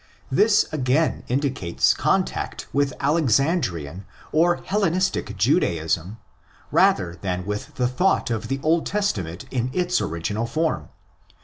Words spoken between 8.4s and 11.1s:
the Old Testament in its original form.